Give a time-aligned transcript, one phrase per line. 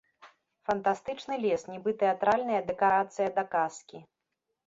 [0.67, 3.97] Фантастычны лес, нібы тэатральная дэкарацыя да казкі.